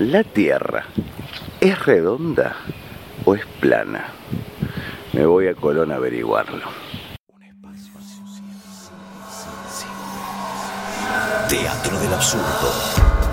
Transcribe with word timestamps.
¿La 0.00 0.24
Tierra 0.24 0.86
es 1.60 1.78
redonda 1.84 2.56
o 3.26 3.34
es 3.34 3.44
plana? 3.44 4.06
Me 5.12 5.26
voy 5.26 5.46
a 5.48 5.54
Colón 5.54 5.92
a 5.92 5.96
averiguarlo. 5.96 6.62
Teatro 11.50 12.00
del 12.00 12.14
Absurdo, 12.14 12.72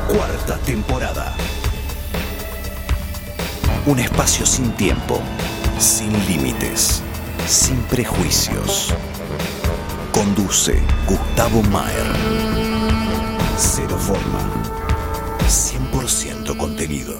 cuarta 0.09 0.57
temporada. 0.65 1.33
Un 3.85 3.99
espacio 3.99 4.45
sin 4.45 4.73
tiempo, 4.73 5.21
sin 5.79 6.11
límites, 6.27 7.01
sin 7.45 7.77
prejuicios. 7.83 8.93
Conduce 10.11 10.83
Gustavo 11.07 11.63
Maer. 11.63 12.07
Cero 13.55 13.97
forma. 13.97 14.66
100% 15.47 16.57
contenido. 16.57 17.17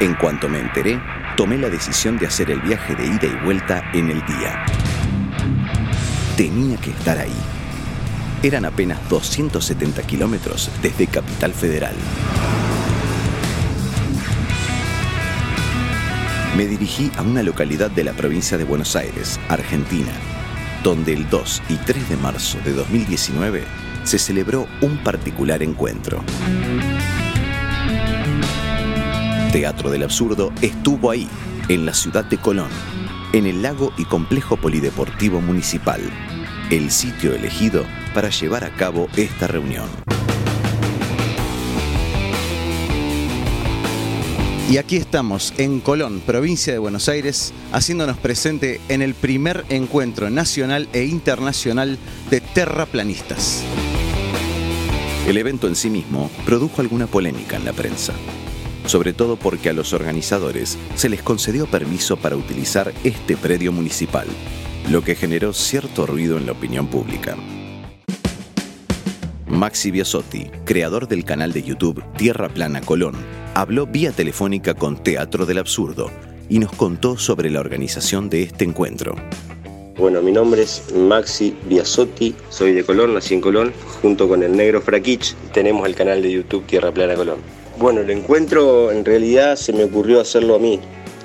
En 0.00 0.12
cuanto 0.16 0.50
me 0.50 0.58
enteré, 0.58 1.00
tomé 1.34 1.56
la 1.56 1.70
decisión 1.70 2.18
de 2.18 2.26
hacer 2.26 2.50
el 2.50 2.60
viaje 2.60 2.94
de 2.94 3.06
ida 3.06 3.24
y 3.24 3.42
vuelta 3.42 3.90
en 3.94 4.10
el 4.10 4.24
día. 4.26 4.66
Tenía 6.36 6.76
que 6.76 6.90
estar 6.90 7.16
ahí. 7.16 7.32
Eran 8.42 8.66
apenas 8.66 8.98
270 9.08 10.02
kilómetros 10.02 10.70
desde 10.82 11.06
Capital 11.06 11.54
Federal. 11.54 11.94
Me 16.54 16.66
dirigí 16.66 17.10
a 17.16 17.22
una 17.22 17.42
localidad 17.42 17.90
de 17.90 18.04
la 18.04 18.12
provincia 18.12 18.58
de 18.58 18.64
Buenos 18.64 18.94
Aires, 18.94 19.40
Argentina, 19.48 20.12
donde 20.82 21.14
el 21.14 21.30
2 21.30 21.62
y 21.70 21.76
3 21.76 22.10
de 22.10 22.16
marzo 22.18 22.58
de 22.62 22.74
2019 22.74 23.83
se 24.04 24.18
celebró 24.18 24.68
un 24.80 24.98
particular 24.98 25.62
encuentro. 25.62 26.22
Teatro 29.52 29.90
del 29.90 30.02
Absurdo 30.02 30.52
estuvo 30.62 31.10
ahí, 31.10 31.28
en 31.68 31.86
la 31.86 31.94
ciudad 31.94 32.24
de 32.24 32.38
Colón, 32.38 32.70
en 33.32 33.46
el 33.46 33.62
lago 33.62 33.92
y 33.96 34.04
complejo 34.04 34.56
polideportivo 34.56 35.40
municipal, 35.40 36.00
el 36.70 36.90
sitio 36.90 37.34
elegido 37.34 37.84
para 38.14 38.30
llevar 38.30 38.64
a 38.64 38.74
cabo 38.74 39.08
esta 39.16 39.46
reunión. 39.46 39.88
Y 44.70 44.78
aquí 44.78 44.96
estamos 44.96 45.52
en 45.58 45.80
Colón, 45.80 46.20
provincia 46.20 46.72
de 46.72 46.78
Buenos 46.78 47.08
Aires, 47.08 47.52
haciéndonos 47.70 48.16
presente 48.16 48.80
en 48.88 49.02
el 49.02 49.14
primer 49.14 49.64
encuentro 49.68 50.30
nacional 50.30 50.88
e 50.92 51.04
internacional 51.04 51.98
de 52.30 52.40
terraplanistas. 52.40 53.62
El 55.26 55.38
evento 55.38 55.68
en 55.68 55.74
sí 55.74 55.88
mismo 55.88 56.30
produjo 56.44 56.82
alguna 56.82 57.06
polémica 57.06 57.56
en 57.56 57.64
la 57.64 57.72
prensa, 57.72 58.12
sobre 58.84 59.14
todo 59.14 59.36
porque 59.36 59.70
a 59.70 59.72
los 59.72 59.94
organizadores 59.94 60.76
se 60.96 61.08
les 61.08 61.22
concedió 61.22 61.66
permiso 61.66 62.18
para 62.18 62.36
utilizar 62.36 62.92
este 63.04 63.34
predio 63.34 63.72
municipal, 63.72 64.26
lo 64.90 65.02
que 65.02 65.14
generó 65.14 65.54
cierto 65.54 66.04
ruido 66.04 66.36
en 66.36 66.44
la 66.44 66.52
opinión 66.52 66.88
pública. 66.88 67.36
Maxi 69.46 69.90
Biasotti, 69.90 70.50
creador 70.66 71.08
del 71.08 71.24
canal 71.24 71.54
de 71.54 71.62
YouTube 71.62 72.04
Tierra 72.18 72.50
Plana 72.50 72.82
Colón, 72.82 73.14
habló 73.54 73.86
vía 73.86 74.12
telefónica 74.12 74.74
con 74.74 75.02
Teatro 75.02 75.46
del 75.46 75.58
Absurdo 75.58 76.10
y 76.50 76.58
nos 76.58 76.72
contó 76.72 77.16
sobre 77.16 77.48
la 77.48 77.60
organización 77.60 78.28
de 78.28 78.42
este 78.42 78.64
encuentro. 78.64 79.14
Bueno, 79.96 80.22
mi 80.22 80.32
nombre 80.32 80.62
es 80.62 80.92
Maxi 80.92 81.56
Biasotti, 81.66 82.34
soy 82.48 82.72
de 82.72 82.84
Colón, 82.84 83.14
nací 83.14 83.34
en 83.34 83.40
Colón, 83.40 83.72
junto 84.02 84.28
con 84.28 84.42
el 84.42 84.56
negro 84.56 84.82
Frakich 84.82 85.36
tenemos 85.52 85.86
el 85.86 85.94
canal 85.94 86.20
de 86.20 86.32
YouTube 86.32 86.66
Tierra 86.66 86.90
Plana 86.90 87.14
Colón. 87.14 87.38
Bueno, 87.78 88.00
el 88.00 88.10
encuentro 88.10 88.90
en 88.90 89.04
realidad 89.04 89.54
se 89.54 89.72
me 89.72 89.84
ocurrió 89.84 90.20
hacerlo 90.20 90.56
a 90.56 90.58
mí, 90.58 90.80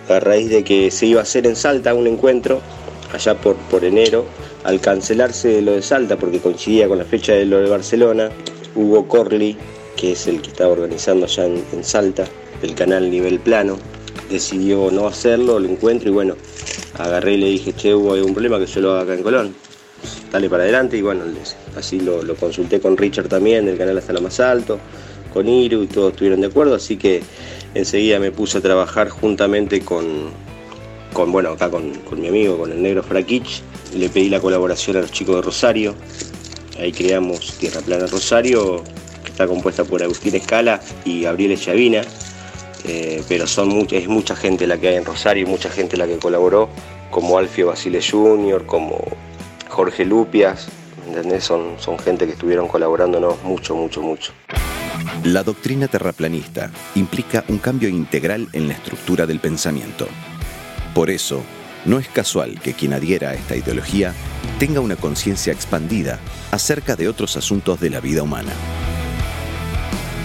a 0.08 0.20
raíz 0.20 0.52
de 0.52 0.64
que 0.64 0.92
se 0.92 1.08
iba 1.08 1.20
a 1.20 1.24
hacer 1.24 1.48
en 1.48 1.56
Salta 1.56 1.96
un 1.96 2.06
encuentro, 2.06 2.62
allá 3.12 3.34
por, 3.34 3.56
por 3.56 3.84
enero, 3.84 4.26
al 4.64 4.80
cancelarse 4.80 5.64
lo 5.64 5.72
de 5.72 5.82
Salta, 5.82 6.18
porque 6.18 6.40
coincidía 6.40 6.88
con 6.88 7.00
la 7.00 7.06
fecha 7.06 7.34
de 7.34 7.46
lo 7.46 7.58
de 7.60 7.70
Barcelona, 7.72 8.30
Hugo 8.76 9.08
Corley, 9.08 9.58
que 9.96 10.12
es 10.12 10.28
el 10.28 10.44
que 10.44 10.50
estaba 10.50 10.72
organizando 10.74 11.26
allá 11.26 11.46
en, 11.46 11.84
Salta, 11.84 12.26
el 12.62 12.76
canal 12.76 13.10
Nivel 13.10 13.40
Plano, 13.40 13.78
decidió 14.30 14.92
no 14.92 15.08
hacerlo, 15.08 15.58
el 15.58 15.66
encuentro, 15.66 16.10
y 16.10 16.14
bueno, 16.14 16.36
agarré 16.98 17.34
y 17.34 17.38
le 17.38 17.48
dije, 17.48 17.74
che, 17.74 17.90
hay 17.90 18.22
un 18.22 18.34
problema 18.34 18.60
que 18.60 18.66
yo 18.66 18.82
lo 18.82 18.92
haga 18.92 19.02
acá 19.02 19.14
en 19.16 19.24
Colón. 19.24 19.56
Dale 20.32 20.50
para 20.50 20.64
adelante, 20.64 20.98
y 20.98 21.02
bueno, 21.02 21.24
así 21.76 22.00
lo, 22.00 22.24
consulté 22.36 22.80
con 22.80 22.96
Richard 22.96 23.28
también, 23.28 23.66
del 23.66 23.78
canal 23.78 23.98
Hasta 23.98 24.14
la 24.14 24.22
Más 24.22 24.40
Alto, 24.40 24.80
con 25.34 25.48
Iru, 25.48 25.84
y 25.84 25.88
todos 25.88 26.14
estuvieron 26.14 26.42
de 26.42 26.48
acuerdo, 26.48 26.76
así 26.76 26.98
que 26.98 27.22
enseguida 27.74 28.20
me 28.20 28.32
puse 28.32 28.60
a 28.60 28.62
trabajar 28.62 29.10
juntamente 29.10 29.82
con, 29.82 30.30
con 31.14 31.32
bueno, 31.32 31.50
acá 31.50 31.70
con, 31.70 31.94
con 32.02 32.22
mi 32.22 32.28
amigo, 32.28 32.58
con 32.58 32.72
el 32.72 32.82
negro 32.82 33.04
Frakich, 33.04 33.62
le 33.96 34.10
pedí 34.10 34.30
la 34.30 34.40
colaboración 34.40 34.98
a 34.98 35.02
los 35.02 35.12
chicos 35.12 35.36
de 35.36 35.42
Rosario. 35.42 35.96
Ahí 36.80 36.92
creamos 36.92 37.58
Tierra 37.58 37.82
Plana 37.82 38.08
Rosario, 38.08 38.84
que 39.24 39.32
está 39.32 39.48
compuesta 39.48 39.84
por 39.84 40.02
Agustín 40.02 40.36
Escala 40.36 40.80
y 41.06 41.22
Gabriel 41.22 41.60
Chavina. 41.60 42.02
Eh, 42.86 43.24
pero 43.28 43.48
son 43.48 43.88
es 43.92 44.08
mucha 44.08 44.36
gente 44.36 44.68
la 44.68 44.78
que 44.78 44.90
hay 44.90 44.96
en 44.96 45.06
Rosario 45.06 45.44
y 45.44 45.50
mucha 45.50 45.70
gente 45.70 45.98
la 45.98 46.08
que 46.08 46.18
colaboró, 46.18 46.70
como 47.12 47.38
Alfio 47.38 47.68
Basile 47.68 48.02
Jr., 48.02 48.66
como 48.66 49.04
Jorge 49.70 50.06
Lupias. 50.06 50.68
Son, 51.40 51.76
son 51.80 51.98
gente 51.98 52.28
que 52.28 52.34
estuvieron 52.34 52.68
colaborándonos 52.68 53.42
mucho, 53.44 53.76
mucho, 53.76 54.02
mucho. 54.02 54.32
La 55.24 55.44
doctrina 55.44 55.88
terraplanista 55.88 56.72
implica 56.96 57.44
un 57.48 57.58
cambio 57.58 57.90
integral 57.90 58.48
en 58.54 58.68
la 58.68 58.76
estructura 58.76 59.26
del 59.26 59.40
pensamiento. 59.40 60.08
Por 60.94 61.10
eso, 61.10 61.42
no 61.86 62.00
es 62.00 62.08
casual 62.08 62.60
que 62.62 62.74
quien 62.74 62.94
adhiera 62.94 63.30
a 63.30 63.34
esta 63.34 63.56
ideología 63.56 64.14
tenga 64.60 64.82
una 64.82 64.96
conciencia 64.96 65.54
expandida 65.54 66.20
acerca 66.52 66.96
de 66.96 67.08
otros 67.08 67.38
asuntos 67.38 67.80
de 67.80 67.90
la 67.90 68.02
vida 68.02 68.24
humana. 68.24 68.52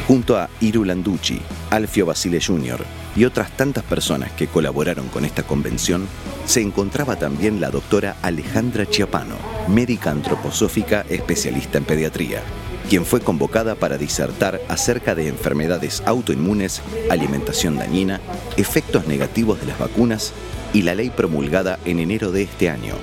Junto 0.06 0.36
a 0.36 0.50
Iru 0.60 0.84
Landucci, 0.84 1.40
Alfio 1.70 2.04
Basile 2.04 2.38
Jr. 2.38 2.84
y 3.16 3.24
otras 3.24 3.50
tantas 3.56 3.84
personas 3.84 4.32
que 4.32 4.48
colaboraron 4.48 5.08
con 5.08 5.24
esta 5.24 5.44
convención, 5.44 6.06
se 6.44 6.60
encontraba 6.60 7.16
también 7.16 7.58
la 7.58 7.70
doctora 7.70 8.16
Alejandra 8.20 8.84
Chiapano, 8.84 9.36
médica 9.66 10.10
antroposófica 10.10 11.06
especialista 11.08 11.78
en 11.78 11.84
pediatría, 11.84 12.42
quien 12.90 13.06
fue 13.06 13.20
convocada 13.20 13.76
para 13.76 13.96
disertar 13.96 14.60
acerca 14.68 15.14
de 15.14 15.28
enfermedades 15.28 16.02
autoinmunes, 16.04 16.82
alimentación 17.08 17.76
dañina, 17.76 18.20
efectos 18.58 19.06
negativos 19.06 19.58
de 19.58 19.68
las 19.68 19.78
vacunas 19.78 20.34
y 20.74 20.82
la 20.82 20.94
ley 20.94 21.08
promulgada 21.08 21.78
en 21.86 21.98
enero 21.98 22.30
de 22.30 22.42
este 22.42 22.68
año, 22.68 22.94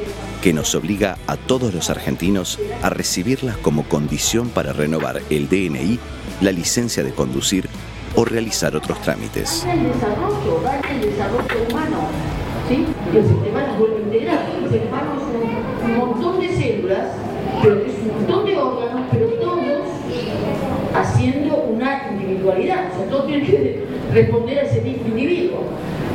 que 0.44 0.54
nos 0.54 0.76
obliga 0.76 1.18
a 1.26 1.38
todos 1.38 1.74
los 1.74 1.90
argentinos 1.90 2.60
a 2.84 2.92
recibirlas 2.92 3.58
como 3.58 3.84
condición 3.86 4.50
para 4.50 4.74
renovar 4.74 5.22
el 5.32 5.50
DNI, 5.50 6.00
la 6.42 6.52
licencia 6.52 7.04
de 7.04 7.12
conducir 7.12 7.70
o 8.16 8.26
realizar 8.26 8.76
otros 8.76 9.00
trámites. 9.02 9.64
El 9.64 9.80
¿sí? 12.68 12.86
el 13.16 13.28
sistema 13.28 13.68
nos 13.68 13.78
vuelve 13.78 14.02
integral. 14.02 14.40
El 14.64 14.70
ser 14.70 14.88
humano 14.88 15.14
es 15.16 15.86
un 15.86 15.98
montón 15.98 16.40
de 16.42 16.50
células, 16.50 17.08
un 17.64 18.14
montón 18.18 18.46
de 18.46 18.58
órganos, 18.58 19.02
pero 19.12 19.28
todos 19.34 19.62
haciendo 20.96 21.56
una 21.58 22.10
individualidad. 22.12 22.92
O 22.92 22.98
sea, 22.98 23.10
todos 23.10 23.28
tienen 23.28 23.46
que 23.46 23.86
responder 24.12 24.60
a 24.60 24.62
ese 24.64 24.82
mismo 24.82 25.08
individuo. 25.08 25.64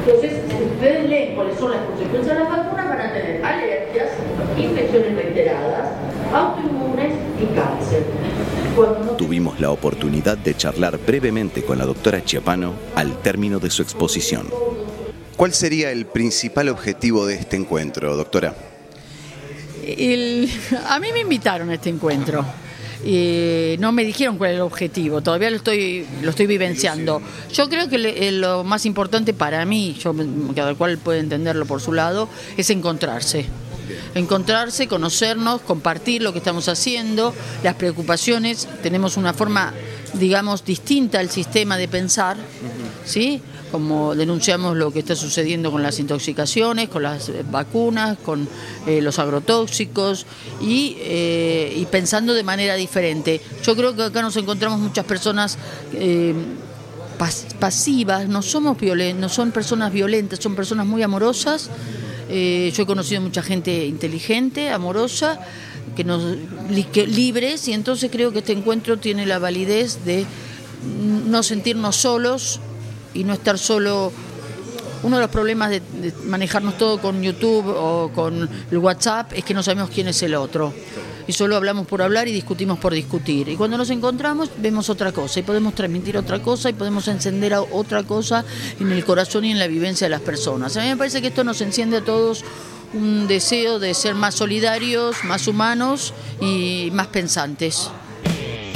Entonces, 0.06 0.34
si 0.49 0.62
ustedes 0.62 1.09
leen 1.09 1.34
cuáles 1.34 1.59
son 1.59 1.72
las 1.72 1.81
consecuencias 1.81 2.37
de 2.37 2.44
las 2.44 2.49
vacunas, 2.49 2.89
van 2.89 3.00
a 3.00 3.12
tener 3.12 3.44
alergias, 3.44 4.11
infecciones 4.56 5.17
reiteradas, 5.17 5.91
autoinmunes 6.33 7.12
y 7.43 7.47
cáncer. 7.56 8.05
Tuvimos 9.19 9.59
la 9.59 9.72
oportunidad 9.72 10.39
de 10.39 10.55
charlar 10.55 10.97
brevemente 11.04 11.65
con 11.65 11.78
la 11.78 11.86
doctora 11.86 12.22
Chiapano 12.22 12.75
al 12.95 13.21
término 13.21 13.59
de 13.59 13.69
su 13.69 13.83
exposición. 13.83 14.48
¿Cuál 15.36 15.53
sería 15.53 15.91
el 15.91 16.07
principal 16.07 16.69
objetivo 16.69 17.27
de 17.27 17.34
este 17.34 17.57
encuentro, 17.57 18.16
doctora? 18.16 18.54
a 20.89 20.98
mí 21.01 21.13
me 21.13 21.21
invitaron 21.21 21.71
a 21.71 21.75
este 21.75 21.91
encuentro 21.91 22.45
y 23.04 23.77
no 23.78 23.93
me 23.93 24.04
dijeron 24.04 24.39
cuál 24.39 24.51
es 24.51 24.57
el 24.57 24.63
objetivo, 24.63 25.21
todavía 25.21 25.51
lo 25.51 25.57
estoy, 25.57 26.07
lo 26.22 26.31
estoy 26.31 26.47
vivenciando. 26.47 27.21
Yo 27.53 27.69
creo 27.69 27.89
que 27.89 27.97
eh, 27.97 28.33
lo 28.33 28.65
más 28.65 28.87
importante 28.87 29.34
para 29.34 29.65
mí, 29.65 29.97
yo, 30.01 30.15
cada 30.54 30.75
cual 30.75 30.98
puede 30.98 31.21
entenderlo 31.21 31.66
por 31.66 31.81
su 31.81 31.93
lado, 31.93 32.28
es 32.57 32.71
encontrarse. 32.71 33.47
Encontrarse, 34.15 34.89
conocernos, 34.89 35.60
compartir 35.60 36.22
lo 36.22 36.33
que 36.33 36.39
estamos 36.39 36.69
haciendo, 36.69 37.34
las 37.63 37.75
preocupaciones, 37.75 38.66
tenemos 38.83 39.16
una 39.16 39.33
forma, 39.33 39.72
digamos, 40.15 40.65
distinta 40.65 41.21
al 41.21 41.31
sistema 41.31 41.77
de 41.77 41.87
pensar, 41.87 42.37
¿sí? 43.04 43.43
Como 43.71 44.15
denunciamos 44.15 44.77
lo 44.77 44.92
que 44.92 45.01
está 45.01 45.16
sucediendo 45.16 45.71
con 45.72 45.83
las 45.83 45.98
intoxicaciones, 45.98 46.89
con 46.89 47.03
las 47.03 47.30
vacunas, 47.51 48.18
con 48.18 48.48
eh, 48.86 49.01
los 49.01 49.18
agrotóxicos 49.18 50.27
y, 50.60 50.97
eh, 51.01 51.74
y, 51.77 51.84
pensando 51.86 52.34
de 52.34 52.42
manera 52.42 52.74
diferente. 52.74 53.41
Yo 53.63 53.77
creo 53.77 53.95
que 53.97 54.04
acá 54.04 54.22
nos 54.22 54.36
encontramos 54.36 54.78
muchas 54.78 55.04
personas 55.04 55.59
eh, 55.92 56.34
pasivas, 57.59 58.28
no 58.28 58.42
somos 58.42 58.78
violentos, 58.78 59.21
no 59.21 59.28
son 59.28 59.51
personas 59.51 59.92
violentas, 59.92 60.39
son 60.39 60.54
personas 60.54 60.86
muy 60.86 61.03
amorosas. 61.03 61.71
yo 62.28 62.83
he 62.83 62.86
conocido 62.86 63.21
mucha 63.22 63.42
gente 63.42 63.86
inteligente, 63.86 64.71
amorosa, 64.71 65.41
que 65.97 66.04
nos 66.04 66.22
libres 66.69 67.69
y 67.69 67.72
entonces 67.72 68.10
creo 68.10 68.33
que 68.33 68.41
este 68.41 68.53
encuentro 68.53 68.98
tiene 68.98 69.24
la 69.24 69.39
validez 69.39 70.04
de 70.04 70.27
no 71.27 71.42
sentirnos 71.42 71.97
solos 71.97 72.60
y 73.16 73.24
no 73.24 73.33
estar 73.33 73.59
solo. 73.59 74.13
Uno 75.03 75.16
de 75.16 75.22
los 75.22 75.30
problemas 75.30 75.71
de, 75.71 75.83
manejarnos 76.24 76.78
todo 76.78 77.01
con 77.01 77.22
YouTube 77.22 77.66
o 77.68 78.10
con 78.15 78.48
el 78.71 78.78
WhatsApp 78.78 79.33
es 79.34 79.45
que 79.45 79.54
no 79.54 79.63
sabemos 79.63 79.91
quién 79.91 80.09
es 80.09 80.22
el 80.22 80.34
otro. 80.34 80.72
Y 81.28 81.33
solo 81.33 81.57
hablamos 81.57 81.86
por 81.86 82.03
hablar 82.03 82.28
y 82.28 82.33
discutimos 82.33 82.78
por 82.78 82.95
discutir. 82.95 83.48
Y 83.48 83.57
cuando 83.57 83.77
nos 83.77 83.91
encontramos 83.91 84.51
vemos 84.59 84.89
otra 84.89 85.13
cosa 85.13 85.41
y 85.41 85.42
podemos 85.42 85.74
transmitir 85.74 86.16
otra 86.16 86.41
cosa 86.41 86.71
y 86.71 86.72
podemos 86.72 87.09
encender 87.09 87.54
otra 87.54 88.04
cosa 88.04 88.45
en 88.80 88.92
el 88.92 89.04
corazón 89.04 89.45
y 89.45 89.51
en 89.51 89.59
la 89.59 89.66
vivencia 89.66 90.07
de 90.07 90.10
las 90.10 90.22
personas. 90.22 90.77
A 90.77 90.83
mí 90.83 90.89
me 90.89 90.97
parece 90.97 91.21
que 91.21 91.28
esto 91.28 91.45
nos 91.45 91.60
enciende 91.60 91.98
a 91.98 92.04
todos 92.04 92.45
un 92.95 93.27
deseo 93.27 93.78
de 93.78 93.92
ser 93.95 94.15
más 94.15 94.36
solidarios, 94.36 95.24
más 95.24 95.47
humanos 95.47 96.15
y 96.41 96.91
más 96.92 97.09
pensantes. 97.09 97.91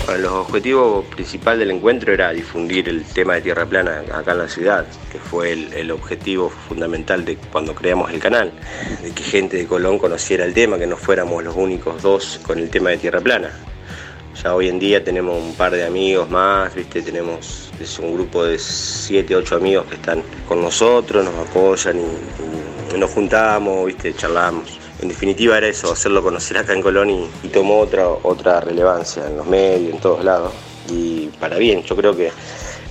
Bueno, 0.07 0.23
los 0.23 0.33
objetivos 0.33 1.05
principal 1.07 1.59
del 1.59 1.71
encuentro 1.71 2.13
era 2.13 2.33
difundir 2.33 2.89
el 2.89 3.05
tema 3.05 3.35
de 3.35 3.43
Tierra 3.43 3.67
Plana 3.67 4.03
acá 4.13 4.33
en 4.33 4.39
la 4.39 4.49
ciudad, 4.49 4.87
que 5.13 5.19
fue 5.19 5.53
el, 5.53 5.91
objetivo 5.91 6.51
fundamental 6.51 7.25
de 7.25 7.37
cuando 7.37 7.75
creamos 7.75 8.11
el 8.11 8.19
canal, 8.19 8.53
de 9.03 9.13
que 9.13 9.23
gente 9.23 9.57
de 9.57 9.67
Colón 9.67 9.99
conociera 9.99 10.45
el 10.45 10.55
tema, 10.55 10.79
que 10.79 10.87
no 10.87 10.97
fuéramos 10.97 11.45
los 11.45 11.55
únicos 11.55 12.03
dos 12.03 12.41
con 12.45 12.59
el 12.59 12.71
tema 12.71 12.91
de 12.91 12.99
Tierra 12.99 13.21
Plana. 13.21 13.51
Ya 14.43 14.55
hoy 14.55 14.69
en 14.69 14.79
día 14.79 15.05
tenemos 15.05 15.41
un 15.41 15.55
par 15.55 15.73
de 15.73 15.85
amigos 15.85 16.31
más, 16.31 16.75
¿viste? 16.75 17.03
tenemos 17.03 17.71
es 17.79 17.99
un 17.99 18.15
grupo 18.15 18.45
de 18.45 18.59
7, 18.59 19.37
8 19.37 19.57
amigos 19.57 19.87
que 19.87 19.97
están 19.97 20.23
con 20.49 20.63
nosotros, 20.63 21.25
nos 21.25 21.49
apoyan 21.49 21.99
y, 21.99 22.99
nos 22.99 23.11
juntamos, 23.11 23.87
¿viste? 23.87 24.15
charlamos 24.15 24.81
en 25.01 25.09
definitiva 25.09 25.57
era 25.57 25.67
eso, 25.67 25.93
hacerlo 25.93 26.23
conocer 26.23 26.59
acá 26.59 26.75
en 26.75 26.83
Colón 26.83 27.11
y, 27.11 27.49
tomó 27.49 27.79
otra, 27.79 28.07
otra 28.09 28.61
relevancia 28.61 29.27
en 29.27 29.37
los 29.37 29.47
medios, 29.47 29.95
en 29.95 30.01
todos 30.01 30.25
lados. 30.25 30.53
Y 30.91 31.29
para 31.41 31.57
bien, 31.57 31.83
yo 31.83 31.97
creo 31.97 32.15
que 32.15 32.31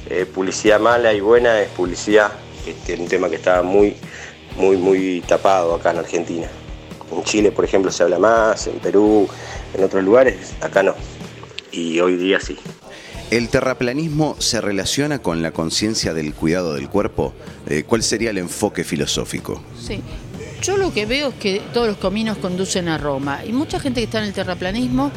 eh, 0.10 0.26
publicidad 0.26 0.80
mala 0.80 1.14
y 1.14 1.20
buena 1.20 1.62
es 1.62 1.70
publicidad, 1.70 2.32
este, 2.66 2.96
un 2.96 3.08
tema 3.08 3.30
que 3.30 3.36
estaba 3.36 3.62
muy, 3.62 3.96
muy, 4.58 4.78
muy 4.78 5.22
tapado 5.28 5.76
acá 5.76 5.92
en 5.92 6.00
Argentina. 6.00 6.48
En 7.12 7.24
Chile, 7.24 7.52
por 7.52 7.66
ejemplo, 7.66 7.92
se 7.92 8.04
habla 8.04 8.18
más, 8.18 8.66
en 8.68 8.80
Perú, 8.80 9.28
en 9.74 9.84
otros 9.84 10.04
lugares, 10.04 10.54
acá 10.62 10.82
no. 10.82 10.96
Y 11.72 12.00
hoy 12.00 12.16
día 12.16 12.40
sí. 12.40 12.58
¿El 13.30 13.50
terraplanismo 13.50 14.36
se 14.40 14.60
relaciona 14.60 15.20
con 15.20 15.44
la 15.44 15.52
conciencia 15.52 16.16
del 16.16 16.34
cuidado 16.34 16.74
del 16.74 16.90
cuerpo? 16.90 17.36
Eh, 17.68 17.84
¿Cuál 17.86 18.02
sería 18.02 18.32
el 18.32 18.40
enfoque 18.40 18.84
filosófico? 18.84 19.62
Sí, 19.80 20.02
yo 20.62 20.78
lo 20.78 20.94
que 20.94 21.06
veo 21.06 21.30
es 21.30 21.36
que 21.36 21.62
todos 21.74 21.88
los 21.88 21.98
caminos 21.98 22.38
conducen 22.38 22.88
a 22.88 22.98
Roma. 22.98 23.42
Y 23.46 23.52
mucha 23.52 23.80
gente 23.80 24.02
que 24.02 24.06
está 24.06 24.20
en 24.20 24.26
el 24.26 24.34
terraplanismo 24.34 25.12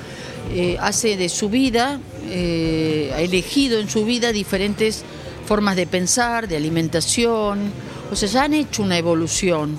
eh, 0.54 0.76
hace 0.80 1.16
de 1.16 1.28
su 1.28 1.48
vida, 1.48 2.00
eh, 2.28 3.12
ha 3.14 3.20
elegido 3.20 3.78
en 3.78 3.88
su 3.88 4.04
vida 4.04 4.32
diferentes 4.32 5.04
formas 5.46 5.76
de 5.76 5.86
pensar, 5.86 6.48
de 6.48 6.56
alimentación, 6.56 7.72
o 8.10 8.16
sea, 8.16 8.28
ya 8.28 8.44
han 8.44 8.54
hecho 8.54 8.82
una 8.82 8.98
evolución 8.98 9.78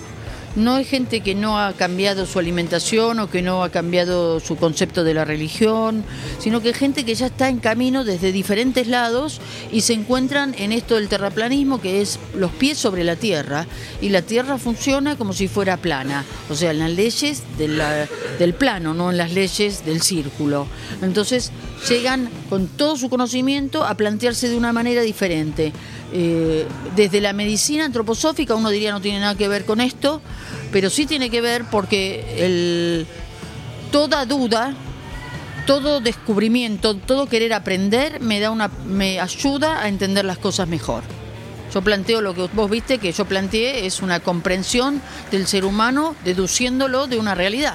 no 0.56 0.78
es 0.78 0.88
gente 0.88 1.22
que 1.22 1.36
no 1.36 1.60
ha 1.60 1.74
cambiado 1.74 2.26
su 2.26 2.40
alimentación 2.40 3.20
o 3.20 3.30
que 3.30 3.42
no 3.42 3.64
ha 3.64 3.70
cambiado 3.70 4.40
su 4.40 4.56
concepto 4.56 5.04
de 5.04 5.14
la 5.14 5.26
religión, 5.26 6.04
sino 6.40 6.62
que 6.62 6.74
gente 6.74 7.06
que 7.06 7.16
ya 7.16 7.28
está 7.28 7.50
en 7.50 7.60
camino 7.60 8.04
desde 8.04 8.32
diferentes 8.32 8.88
lados 8.88 9.42
y 9.72 9.82
se 9.82 9.94
encuentran 9.94 10.56
en 10.58 10.72
esto 10.72 10.96
del 10.96 11.08
terraplanismo, 11.08 11.82
que 11.82 12.02
es 12.02 12.20
los 12.36 12.52
pies 12.52 12.78
sobre 12.78 13.04
la 13.04 13.16
tierra, 13.16 13.66
y 14.02 14.10
la 14.10 14.22
tierra 14.22 14.58
funciona 14.58 15.18
como 15.18 15.34
si 15.34 15.48
fuera 15.48 15.78
plana, 15.78 16.24
o 16.50 16.56
sea, 16.56 16.72
en 16.72 16.80
las 16.80 16.92
leyes 16.92 17.44
del 17.58 18.54
plano, 18.54 18.94
no 18.94 19.12
en 19.12 19.18
las 19.18 19.34
leyes 19.34 19.86
del 19.86 20.02
círculo. 20.02 20.68
Entonces 21.02 21.52
llegan 21.90 22.30
con 22.50 22.68
todo 22.68 22.96
su 22.96 23.10
conocimiento 23.10 23.84
a 23.84 23.96
plantearse 23.96 24.50
de 24.50 24.58
una 24.58 24.72
manera 24.72 25.02
diferente. 25.02 25.74
Eh, 26.16 26.68
desde 26.96 27.22
la 27.22 27.34
medicina 27.34 27.86
antroposófica 27.86 28.54
uno 28.54 28.70
diría 28.70 28.92
no 28.92 29.02
tiene 29.02 29.20
nada 29.20 29.36
que 29.36 29.48
ver 29.48 29.66
con 29.66 29.82
esto, 29.82 30.22
pero 30.72 30.92
sí 30.92 31.08
tiene 31.08 31.32
que 31.32 31.42
ver 31.42 31.66
porque 31.72 33.06
toda 33.92 34.26
duda, 34.28 34.76
todo 35.66 36.02
descubrimiento, 36.02 36.96
todo 36.96 37.26
querer 37.26 37.52
aprender 37.54 38.20
me 38.22 38.40
da 38.40 38.52
una, 38.52 38.68
me 38.86 39.20
ayuda 39.20 39.82
a 39.82 39.88
entender 39.88 40.24
las 40.24 40.38
cosas 40.38 40.68
mejor. 40.68 41.04
Yo 41.74 41.82
planteo 41.82 42.22
lo 42.22 42.36
que 42.36 42.48
vos 42.54 42.70
viste 42.70 43.00
que 43.00 43.12
yo 43.12 43.26
planteé 43.26 43.88
es 43.88 44.04
una 44.04 44.20
comprensión 44.20 45.02
del 45.32 45.48
ser 45.48 45.66
humano 45.66 46.16
deduciéndolo 46.24 47.08
de 47.08 47.18
una 47.18 47.34
realidad 47.34 47.74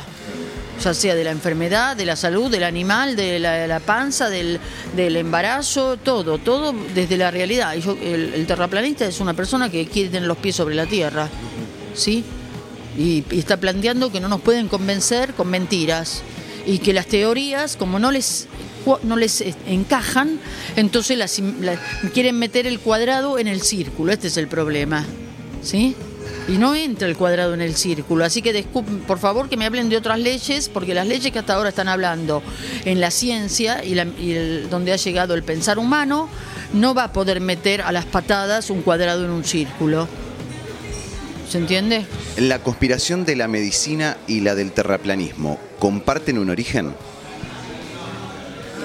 ya 0.82 0.94
sea 0.94 1.14
de 1.14 1.24
la 1.24 1.30
enfermedad, 1.30 1.96
de 1.96 2.06
la 2.06 2.16
salud, 2.16 2.50
del 2.50 2.64
animal, 2.64 3.16
de 3.16 3.38
la, 3.38 3.80
panza, 3.80 4.30
del, 4.30 4.60
embarazo, 4.96 5.96
todo, 5.96 6.38
todo 6.38 6.74
desde 6.94 7.16
la 7.16 7.30
realidad. 7.30 7.74
Y 7.74 8.06
el, 8.06 8.46
terraplanista 8.46 9.06
es 9.06 9.20
una 9.20 9.34
persona 9.34 9.70
que 9.70 9.86
quiere 9.86 10.10
tener 10.10 10.28
los 10.28 10.38
pies 10.38 10.56
sobre 10.56 10.74
la 10.74 10.86
tierra, 10.86 11.28
¿sí? 11.94 12.24
Y, 12.96 13.24
está 13.30 13.56
planteando 13.58 14.10
que 14.10 14.20
no 14.20 14.28
nos 14.28 14.40
pueden 14.40 14.68
convencer 14.68 15.34
con 15.34 15.48
mentiras 15.48 16.22
y 16.66 16.78
que 16.78 16.92
las 16.92 17.06
teorías, 17.06 17.76
como 17.76 17.98
no 17.98 18.10
les 18.10 18.48
no 19.02 19.16
les 19.16 19.44
encajan, 19.66 20.40
entonces 20.76 21.18
las, 21.18 21.42
quieren 22.14 22.38
meter 22.38 22.66
el 22.66 22.80
cuadrado 22.80 23.38
en 23.38 23.46
el 23.46 23.60
círculo. 23.60 24.12
Este 24.12 24.28
es 24.28 24.38
el 24.38 24.48
problema, 24.48 25.04
¿sí? 25.62 25.94
Y 26.48 26.56
no 26.56 26.74
entra 26.74 27.06
el 27.06 27.16
cuadrado 27.16 27.54
en 27.54 27.60
el 27.60 27.76
círculo. 27.76 28.24
Así 28.24 28.42
que 28.42 28.64
por 29.06 29.18
favor 29.18 29.48
que 29.48 29.56
me 29.56 29.66
hablen 29.66 29.88
de 29.88 29.96
otras 29.96 30.18
leyes, 30.18 30.68
porque 30.68 30.94
las 30.94 31.06
leyes 31.06 31.30
que 31.30 31.38
hasta 31.38 31.54
ahora 31.54 31.68
están 31.68 31.88
hablando 31.88 32.42
en 32.84 33.00
la 33.00 33.10
ciencia 33.10 33.84
y, 33.84 33.94
donde 34.68 34.92
ha 34.92 34.96
llegado 34.96 35.34
el 35.34 35.42
pensar 35.42 35.78
humano, 35.78 36.28
no 36.72 36.94
va 36.94 37.04
a 37.04 37.12
poder 37.12 37.40
meter 37.40 37.82
a 37.82 37.92
las 37.92 38.06
patadas 38.06 38.70
un 38.70 38.82
cuadrado 38.82 39.24
en 39.24 39.30
un 39.30 39.44
círculo. 39.44 40.08
¿Se 41.48 41.58
entiende? 41.58 42.04
¿La 42.36 42.58
conspiración 42.62 43.24
de 43.24 43.36
la 43.36 43.48
medicina 43.48 44.18
y 44.26 44.40
la 44.40 44.54
del 44.54 44.72
terraplanismo 44.72 45.58
comparten 45.78 46.38
un 46.38 46.50
origen? 46.50 46.94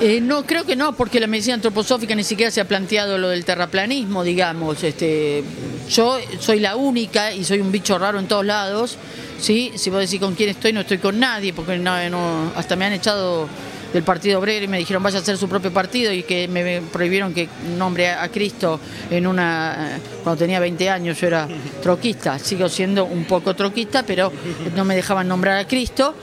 Eh, 0.06 0.20
no, 0.20 0.46
creo 0.46 0.66
que 0.66 0.76
no, 0.76 0.92
porque 0.98 1.18
la 1.22 1.28
medicina 1.28 1.54
antroposófica 1.54 2.14
ni 2.14 2.26
siquiera 2.26 2.52
se 2.52 2.60
ha 2.60 2.68
planteado 2.68 3.18
lo 3.18 3.30
del 3.30 3.46
terraplanismo, 3.46 4.22
digamos. 4.26 4.84
Este, 4.84 5.42
yo 5.90 6.18
soy 6.40 6.60
la 6.60 6.76
única 6.76 7.32
y 7.32 7.46
soy 7.46 7.62
un 7.62 7.72
bicho 7.72 7.98
raro 7.98 8.20
en 8.20 8.28
todos 8.28 8.46
lados. 8.46 8.98
¿sí? 9.40 9.72
Si 9.76 9.90
vos 9.90 10.02
decís 10.02 10.20
con 10.20 10.36
quién 10.36 10.50
estoy, 10.50 10.74
no 10.74 10.82
estoy 10.82 10.98
con 10.98 11.18
nadie, 11.18 11.54
porque 11.54 11.82
hasta 12.54 12.76
me 12.76 12.84
han 12.84 12.92
echado 12.92 13.48
del 13.94 14.04
Partido 14.04 14.40
Obrero 14.40 14.66
y 14.66 14.68
me 14.68 14.78
dijeron 14.78 15.02
vaya 15.02 15.20
a 15.20 15.22
hacer 15.22 15.38
su 15.38 15.48
propio 15.48 15.72
partido 15.72 16.12
y 16.12 16.24
que 16.24 16.50
me 16.50 16.82
prohibieron 16.82 17.34
que 17.34 17.48
nombre 17.78 18.10
a 18.10 18.28
Cristo 18.28 18.80
en 19.10 19.26
una 19.28 20.00
cuando 20.24 20.40
tenía 20.40 20.60
20 20.60 20.90
años 20.90 21.22
yo 21.22 21.28
era 21.28 21.48
troquista, 21.82 22.40
sigo 22.40 22.68
siendo 22.68 23.06
un 23.06 23.26
poco 23.26 23.56
troquista, 23.56 24.04
pero 24.04 24.34
no 24.76 24.84
me 24.84 24.96
dejaban 24.96 25.28
nombrar 25.28 25.60
a 25.60 25.68
Cristo 25.68 26.16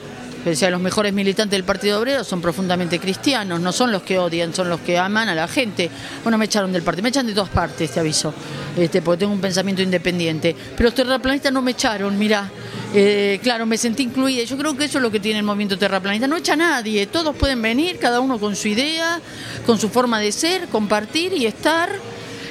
sea, 0.55 0.69
los 0.69 0.81
mejores 0.81 1.13
militantes 1.13 1.51
del 1.51 1.63
Partido 1.63 1.99
Obrero 1.99 2.23
son 2.23 2.41
profundamente 2.41 2.99
cristianos, 2.99 3.59
no 3.61 3.71
son 3.71 3.91
los 3.91 4.01
que 4.01 4.17
odian, 4.17 4.53
son 4.53 4.69
los 4.69 4.79
que 4.81 4.97
aman 4.97 5.29
a 5.29 5.35
la 5.35 5.47
gente. 5.47 5.89
Bueno, 6.23 6.37
me 6.37 6.45
echaron 6.45 6.71
del 6.73 6.81
partido, 6.81 7.03
me 7.03 7.09
echan 7.09 7.27
de 7.27 7.33
todas 7.33 7.49
partes, 7.49 7.91
te 7.91 7.99
aviso, 7.99 8.33
este, 8.75 9.01
porque 9.01 9.19
tengo 9.19 9.33
un 9.33 9.41
pensamiento 9.41 9.81
independiente. 9.81 10.55
Pero 10.75 10.89
los 10.89 10.95
terraplanistas 10.95 11.51
no 11.53 11.61
me 11.61 11.71
echaron, 11.71 12.17
mira. 12.17 12.49
Eh, 12.93 13.39
claro, 13.41 13.65
me 13.65 13.77
sentí 13.77 14.03
incluida. 14.03 14.43
Yo 14.43 14.57
creo 14.57 14.75
que 14.75 14.85
eso 14.85 14.97
es 14.97 15.01
lo 15.01 15.11
que 15.11 15.19
tiene 15.19 15.39
el 15.39 15.45
movimiento 15.45 15.77
terraplanista. 15.77 16.27
No 16.27 16.37
echa 16.37 16.53
a 16.53 16.57
nadie, 16.57 17.05
todos 17.05 17.35
pueden 17.35 17.61
venir, 17.61 17.99
cada 17.99 18.19
uno 18.19 18.39
con 18.39 18.55
su 18.55 18.67
idea, 18.67 19.21
con 19.65 19.79
su 19.79 19.89
forma 19.89 20.19
de 20.19 20.31
ser, 20.31 20.67
compartir 20.67 21.33
y 21.33 21.45
estar. 21.45 21.89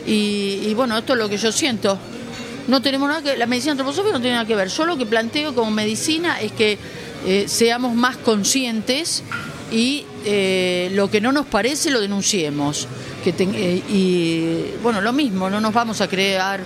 Y, 0.06 0.60
y 0.64 0.74
bueno, 0.74 0.96
esto 0.96 1.12
es 1.12 1.18
lo 1.18 1.28
que 1.28 1.36
yo 1.36 1.52
siento. 1.52 1.98
No 2.68 2.80
tenemos 2.80 3.08
nada 3.08 3.22
que 3.22 3.36
la 3.36 3.46
medicina 3.46 3.72
antroposófica 3.72 4.12
no 4.12 4.20
tiene 4.20 4.36
nada 4.36 4.46
que 4.46 4.54
ver. 4.54 4.68
Yo 4.68 4.86
lo 4.86 4.96
que 4.96 5.04
planteo 5.04 5.54
como 5.54 5.70
medicina 5.70 6.40
es 6.40 6.52
que 6.52 6.78
eh, 7.26 7.44
seamos 7.48 7.94
más 7.94 8.16
conscientes 8.16 9.22
y 9.70 10.04
eh, 10.24 10.90
lo 10.94 11.10
que 11.10 11.20
no 11.20 11.32
nos 11.32 11.46
parece 11.46 11.90
lo 11.90 12.00
denunciemos. 12.00 12.88
Que 13.22 13.34
eh, 13.38 13.82
y 13.88 14.80
bueno, 14.82 15.00
lo 15.00 15.12
mismo, 15.12 15.50
no 15.50 15.60
nos 15.60 15.74
vamos 15.74 16.00
a 16.00 16.08
crear, 16.08 16.60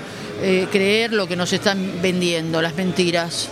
creer 0.71 1.13
lo 1.13 1.27
que 1.27 1.37
nos 1.37 1.53
están 1.53 2.03
vendiendo, 2.03 2.61
las 2.61 2.77
mentiras. 2.77 3.49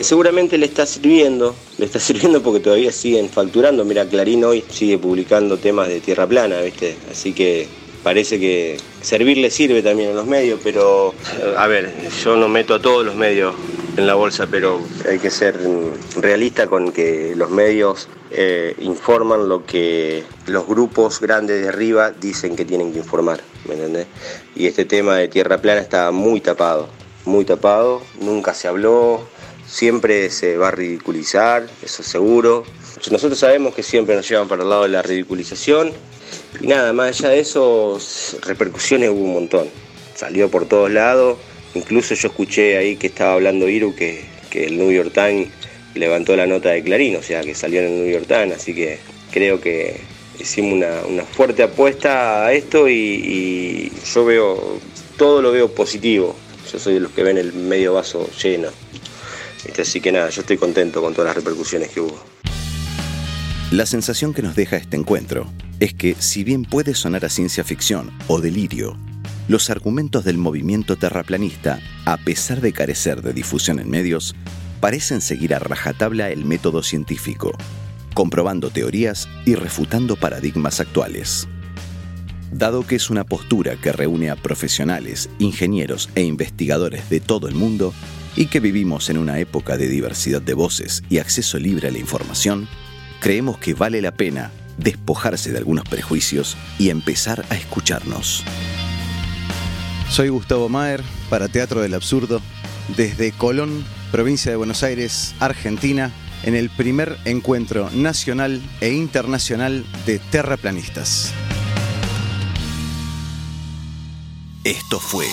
Seguramente 0.00 0.56
le 0.56 0.66
está 0.66 0.86
sirviendo, 0.86 1.54
le 1.78 1.86
está 1.86 1.98
sirviendo 2.00 2.42
porque 2.42 2.60
todavía 2.60 2.92
siguen 2.92 3.28
facturando. 3.28 3.84
Mira, 3.84 4.06
Clarín 4.06 4.44
hoy 4.44 4.64
sigue 4.70 4.98
publicando 4.98 5.58
temas 5.58 5.88
de 5.88 6.00
tierra 6.00 6.26
plana, 6.26 6.60
¿viste? 6.60 6.96
Así 7.10 7.32
que 7.32 7.68
parece 8.02 8.38
que 8.38 8.76
servir 9.00 9.38
le 9.38 9.50
sirve 9.50 9.82
también 9.82 10.10
a 10.10 10.14
los 10.14 10.26
medios, 10.26 10.60
pero 10.62 11.12
a 11.56 11.66
ver, 11.66 11.92
yo 12.22 12.36
no 12.36 12.48
meto 12.48 12.74
a 12.74 12.80
todos 12.80 13.04
los 13.04 13.16
medios 13.16 13.54
en 13.96 14.06
la 14.06 14.14
bolsa, 14.14 14.46
pero 14.50 14.80
hay 15.08 15.18
que 15.18 15.30
ser 15.30 15.58
realista 16.16 16.66
con 16.66 16.92
que 16.92 17.34
los 17.34 17.50
medios 17.50 18.08
eh, 18.30 18.74
informan 18.78 19.48
lo 19.48 19.64
que 19.64 20.24
los 20.46 20.66
grupos 20.66 21.20
grandes 21.20 21.62
de 21.62 21.68
arriba 21.68 22.10
dicen 22.10 22.56
que 22.56 22.64
tienen 22.64 22.92
que 22.92 22.98
informar, 22.98 23.40
¿me 23.66 23.74
entendés? 23.74 24.06
Y 24.54 24.66
este 24.66 24.84
tema 24.84 25.16
de 25.16 25.28
tierra 25.28 25.58
plana 25.58 25.80
está 25.80 26.10
muy 26.10 26.40
tapado, 26.40 26.88
muy 27.24 27.44
tapado, 27.44 28.02
nunca 28.20 28.52
se 28.52 28.68
habló, 28.68 29.26
siempre 29.66 30.30
se 30.30 30.58
va 30.58 30.68
a 30.68 30.72
ridiculizar, 30.72 31.66
eso 31.82 32.02
seguro. 32.02 32.64
Nosotros 33.10 33.38
sabemos 33.38 33.74
que 33.74 33.82
siempre 33.82 34.14
nos 34.14 34.28
llevan 34.28 34.48
para 34.48 34.62
el 34.62 34.68
lado 34.68 34.82
de 34.82 34.88
la 34.88 35.02
ridiculización 35.02 35.92
y 36.60 36.66
nada, 36.66 36.92
más 36.92 37.08
allá 37.18 37.30
de 37.30 37.40
eso, 37.40 37.98
repercusiones 38.42 39.10
hubo 39.10 39.24
un 39.24 39.32
montón. 39.34 39.68
Salió 40.14 40.50
por 40.50 40.66
todos 40.66 40.90
lados. 40.90 41.36
Incluso 41.74 42.14
yo 42.14 42.28
escuché 42.28 42.76
ahí 42.76 42.96
que 42.96 43.08
estaba 43.08 43.34
hablando 43.34 43.68
Iru 43.68 43.94
que, 43.94 44.36
el 44.52 44.78
New 44.78 44.90
York 44.90 45.12
Times 45.12 45.48
levantó 45.94 46.34
la 46.34 46.46
nota 46.46 46.70
de 46.70 46.82
Clarín, 46.82 47.16
o 47.16 47.22
sea 47.22 47.42
que 47.42 47.54
salió 47.54 47.80
en 47.80 47.86
el 47.88 47.98
New 47.98 48.10
York 48.10 48.26
Times, 48.26 48.56
así 48.56 48.74
que 48.74 48.98
creo 49.30 49.60
que 49.60 50.00
hicimos 50.40 50.82
una, 51.06 51.24
fuerte 51.24 51.62
apuesta 51.62 52.46
a 52.46 52.52
esto 52.54 52.88
y, 52.88 53.92
yo 54.14 54.24
veo, 54.24 54.80
todo 55.18 55.42
lo 55.42 55.52
veo 55.52 55.70
positivo. 55.74 56.34
Yo 56.72 56.78
soy 56.78 56.94
de 56.94 57.00
los 57.00 57.12
que 57.12 57.22
ven 57.22 57.36
el 57.36 57.52
medio 57.52 57.92
vaso 57.92 58.28
lleno. 58.42 58.68
Este, 59.66 59.82
así 59.82 60.00
que 60.00 60.10
nada, 60.10 60.30
yo 60.30 60.40
estoy 60.40 60.56
contento 60.56 61.02
con 61.02 61.12
todas 61.12 61.28
las 61.28 61.36
repercusiones 61.36 61.90
que 61.90 62.00
hubo. 62.00 62.18
La 63.70 63.84
sensación 63.84 64.32
que 64.32 64.42
nos 64.42 64.54
deja 64.54 64.76
este 64.76 64.96
encuentro 64.96 65.52
es 65.80 65.92
que, 65.92 66.14
si 66.18 66.44
bien 66.44 66.64
puede 66.64 66.94
sonar 66.94 67.24
a 67.24 67.28
ciencia 67.28 67.64
ficción 67.64 68.16
o 68.28 68.40
delirio, 68.40 68.96
los 69.48 69.70
argumentos 69.70 70.24
del 70.24 70.38
movimiento 70.38 70.96
terraplanista, 70.96 71.80
a 72.04 72.16
pesar 72.16 72.60
de 72.60 72.72
carecer 72.72 73.22
de 73.22 73.32
difusión 73.32 73.78
en 73.78 73.88
medios, 73.88 74.34
parecen 74.80 75.20
seguir 75.20 75.54
a 75.54 75.58
rajatabla 75.58 76.30
el 76.30 76.44
método 76.44 76.82
científico, 76.82 77.52
comprobando 78.14 78.70
teorías 78.70 79.28
y 79.44 79.54
refutando 79.54 80.16
paradigmas 80.16 80.80
actuales. 80.80 81.48
Dado 82.50 82.86
que 82.86 82.96
es 82.96 83.10
una 83.10 83.24
postura 83.24 83.76
que 83.76 83.92
reúne 83.92 84.30
a 84.30 84.36
profesionales, 84.36 85.28
ingenieros 85.38 86.08
e 86.14 86.22
investigadores 86.22 87.08
de 87.10 87.20
todo 87.20 87.48
el 87.48 87.54
mundo, 87.54 87.92
y 88.36 88.46
que 88.46 88.60
vivimos 88.60 89.08
en 89.08 89.18
una 89.18 89.38
época 89.38 89.76
de 89.76 89.88
diversidad 89.88 90.42
de 90.42 90.54
voces 90.54 91.02
y 91.08 91.18
acceso 91.18 91.58
libre 91.58 91.88
a 91.88 91.90
la 91.90 91.98
información, 91.98 92.68
creemos 93.20 93.58
que 93.58 93.74
vale 93.74 94.02
la 94.02 94.12
pena 94.12 94.50
despojarse 94.76 95.52
de 95.52 95.58
algunos 95.58 95.88
prejuicios 95.88 96.56
y 96.78 96.90
empezar 96.90 97.46
a 97.48 97.56
escucharnos. 97.56 98.44
Soy 100.08 100.28
Gustavo 100.28 100.68
Maer 100.68 101.02
para 101.28 101.48
Teatro 101.48 101.80
del 101.82 101.94
Absurdo, 101.94 102.40
desde 102.96 103.32
Colón, 103.32 103.84
provincia 104.12 104.50
de 104.50 104.56
Buenos 104.56 104.82
Aires, 104.82 105.34
Argentina, 105.40 106.12
en 106.44 106.54
el 106.54 106.70
primer 106.70 107.18
encuentro 107.24 107.90
nacional 107.90 108.62
e 108.80 108.92
internacional 108.92 109.84
de 110.06 110.18
terraplanistas. 110.18 111.32
Esto 114.64 114.98
fue 114.98 115.26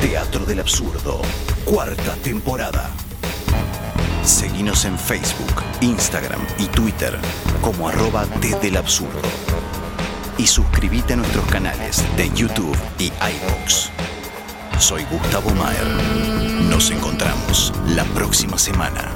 Teatro 0.00 0.44
del 0.44 0.60
Absurdo, 0.60 1.20
cuarta 1.64 2.14
temporada. 2.16 2.90
Seguinos 4.24 4.84
en 4.84 4.98
Facebook, 4.98 5.62
Instagram 5.80 6.40
y 6.58 6.66
Twitter 6.66 7.18
como 7.60 7.88
arroba 7.88 8.26
desde 8.40 8.68
el 8.68 8.76
absurdo. 8.76 9.20
Y 10.40 10.46
suscríbete 10.46 11.12
a 11.12 11.16
nuestros 11.16 11.44
canales 11.50 12.02
de 12.16 12.30
YouTube 12.30 12.74
y 12.98 13.08
iBox. 13.08 13.90
Soy 14.78 15.04
Gustavo 15.10 15.50
Maer. 15.50 15.86
Nos 16.70 16.90
encontramos 16.90 17.74
la 17.88 18.04
próxima 18.04 18.56
semana. 18.56 19.12